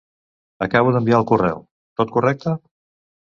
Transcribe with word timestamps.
Acabo 0.65 0.93
d'enviar 0.95 1.19
el 1.23 1.27
correu, 1.33 1.61
tot 2.01 2.15
correcte? 2.17 2.57